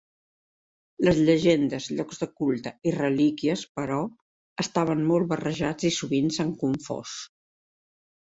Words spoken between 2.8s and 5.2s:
i relíquies, però, estaven